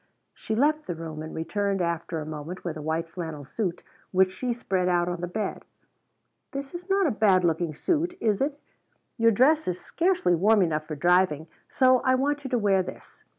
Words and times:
She 0.33 0.55
left 0.55 0.87
the 0.87 0.95
room 0.95 1.21
and 1.21 1.35
returned 1.35 1.79
after 1.79 2.17
a 2.19 2.25
moment 2.25 2.63
with 2.63 2.75
a 2.75 2.81
white 2.81 3.07
flannel 3.07 3.43
suit 3.43 3.83
which 4.09 4.31
she 4.31 4.51
spread 4.51 4.89
out 4.89 5.07
on 5.07 5.21
the 5.21 5.27
bed. 5.27 5.63
"This 6.53 6.73
is 6.73 6.89
not 6.89 7.05
a 7.05 7.11
bad 7.11 7.43
looking 7.43 7.75
suit, 7.75 8.17
is 8.19 8.41
it? 8.41 8.59
Your 9.19 9.29
dress 9.29 9.67
is 9.67 9.79
scarcely 9.79 10.33
warm 10.33 10.63
enough 10.63 10.87
for 10.87 10.95
driving, 10.95 11.45
so 11.69 11.99
I 11.99 12.15
want 12.15 12.43
you 12.43 12.49
to 12.49 12.57
wear 12.57 12.81
this. 12.81 13.23